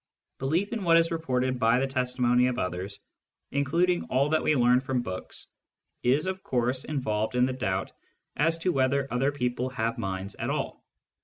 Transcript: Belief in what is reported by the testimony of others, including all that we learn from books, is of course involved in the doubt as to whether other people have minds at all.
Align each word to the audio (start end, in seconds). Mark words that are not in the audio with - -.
Belief 0.39 0.73
in 0.73 0.83
what 0.83 0.97
is 0.97 1.11
reported 1.11 1.59
by 1.59 1.77
the 1.79 1.85
testimony 1.85 2.47
of 2.47 2.57
others, 2.57 2.99
including 3.51 4.05
all 4.05 4.29
that 4.29 4.41
we 4.41 4.55
learn 4.55 4.79
from 4.79 5.03
books, 5.03 5.45
is 6.01 6.25
of 6.25 6.41
course 6.41 6.85
involved 6.85 7.35
in 7.35 7.45
the 7.45 7.53
doubt 7.53 7.91
as 8.35 8.57
to 8.57 8.71
whether 8.71 9.07
other 9.13 9.31
people 9.31 9.69
have 9.69 9.99
minds 9.99 10.33
at 10.33 10.49
all. 10.49 10.83